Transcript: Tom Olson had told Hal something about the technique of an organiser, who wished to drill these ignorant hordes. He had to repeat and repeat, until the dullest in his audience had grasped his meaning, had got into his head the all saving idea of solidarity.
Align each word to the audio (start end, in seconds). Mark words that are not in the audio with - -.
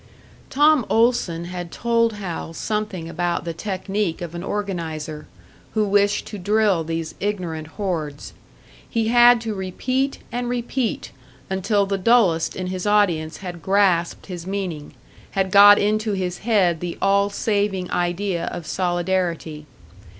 Tom 0.49 0.83
Olson 0.89 1.45
had 1.45 1.71
told 1.71 2.13
Hal 2.13 2.55
something 2.55 3.07
about 3.07 3.45
the 3.45 3.53
technique 3.53 4.19
of 4.19 4.33
an 4.33 4.41
organiser, 4.41 5.27
who 5.75 5.85
wished 5.87 6.25
to 6.25 6.39
drill 6.39 6.83
these 6.83 7.13
ignorant 7.19 7.67
hordes. 7.77 8.33
He 8.89 9.09
had 9.09 9.39
to 9.41 9.53
repeat 9.53 10.17
and 10.31 10.49
repeat, 10.49 11.11
until 11.51 11.85
the 11.85 11.99
dullest 11.99 12.55
in 12.55 12.65
his 12.65 12.87
audience 12.87 13.37
had 13.45 13.61
grasped 13.61 14.25
his 14.25 14.47
meaning, 14.47 14.95
had 15.37 15.51
got 15.51 15.77
into 15.77 16.13
his 16.13 16.39
head 16.39 16.79
the 16.79 16.97
all 16.99 17.29
saving 17.29 17.91
idea 17.91 18.45
of 18.45 18.65
solidarity. 18.65 19.67